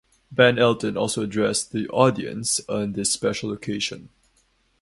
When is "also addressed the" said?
0.97-1.87